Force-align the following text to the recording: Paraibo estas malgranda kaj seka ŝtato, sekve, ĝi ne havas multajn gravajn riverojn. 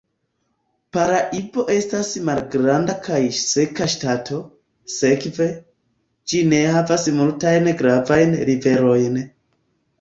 Paraibo 0.95 1.65
estas 1.73 2.09
malgranda 2.29 2.95
kaj 3.09 3.19
seka 3.41 3.87
ŝtato, 3.95 4.41
sekve, 4.95 5.49
ĝi 6.33 6.43
ne 6.55 6.65
havas 6.79 7.09
multajn 7.21 7.73
gravajn 7.85 8.37
riverojn. 8.53 9.25